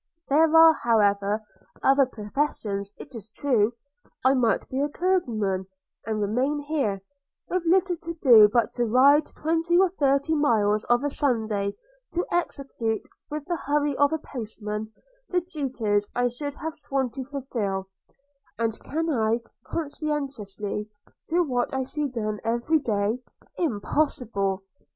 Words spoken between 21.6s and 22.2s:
I see